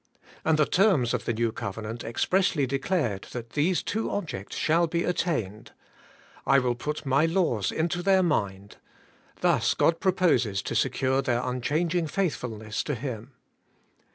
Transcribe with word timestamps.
And 0.43 0.57
the 0.57 0.65
terms 0.65 1.13
of 1.13 1.25
the 1.25 1.33
New 1.33 1.51
Covenant 1.51 2.03
expressly 2.03 2.65
declared 2.65 3.25
that 3.33 3.51
these 3.51 3.83
two 3.83 4.09
ob 4.09 4.27
jects 4.29 4.53
shall 4.53 4.87
be 4.87 5.03
attained. 5.03 5.73
'I 6.47 6.57
will 6.57 6.73
put 6.73 7.05
my 7.05 7.25
laws 7.27 7.71
into 7.71 8.01
their 8.01 8.23
mind:' 8.23 8.77
thus 9.41 9.75
God 9.75 9.99
proposes 9.99 10.63
to 10.63 10.73
secure 10.73 11.21
their 11.21 11.41
unchang 11.41 11.93
ing 11.93 12.07
faithfulness 12.07 12.81
to 12.85 12.95
Him. 12.95 13.33